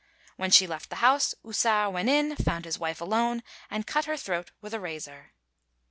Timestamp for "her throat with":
4.05-4.73